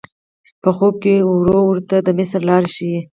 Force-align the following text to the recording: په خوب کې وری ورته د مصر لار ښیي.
په 0.61 0.69
خوب 0.75 0.93
کې 1.03 1.15
وری 1.31 1.59
ورته 1.65 1.95
د 2.01 2.07
مصر 2.17 2.41
لار 2.49 2.63
ښیي. 2.75 2.99